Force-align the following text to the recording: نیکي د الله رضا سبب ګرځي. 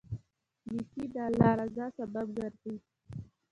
نیکي 0.73 1.03
د 1.13 1.15
الله 1.27 1.51
رضا 1.59 1.85
سبب 1.97 2.27
ګرځي. 2.37 2.75